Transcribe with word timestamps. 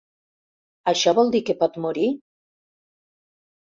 Això 0.93 1.13
vol 1.19 1.29
dir 1.37 1.43
que 1.51 1.57
pot 1.61 1.77
morir? 1.85 2.07